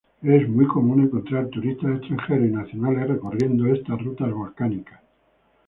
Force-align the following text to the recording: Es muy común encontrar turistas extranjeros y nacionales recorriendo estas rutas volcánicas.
Es 0.23 0.49
muy 0.49 0.65
común 0.65 1.01
encontrar 1.03 1.49
turistas 1.49 1.91
extranjeros 1.97 2.49
y 2.49 2.51
nacionales 2.51 3.07
recorriendo 3.07 3.67
estas 3.67 4.01
rutas 4.03 4.33
volcánicas. 4.33 4.99